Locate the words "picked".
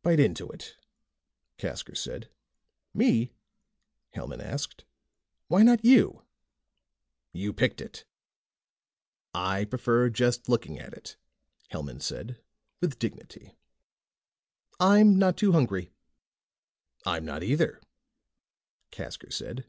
7.52-7.82